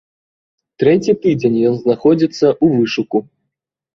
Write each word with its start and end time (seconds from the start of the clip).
Трэці 0.83 1.13
тыдзень 1.25 1.59
ён 1.71 1.75
знаходзіцца 1.83 2.47
ў 2.63 2.79
вышуку. 2.79 3.17